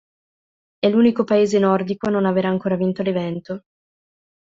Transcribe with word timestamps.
È 0.79 0.89
l'unico 0.89 1.23
paese 1.25 1.59
nordico 1.59 2.07
a 2.07 2.09
non 2.09 2.25
avere 2.25 2.47
ancora 2.47 2.75
vinto 2.75 3.03
l'evento. 3.03 3.65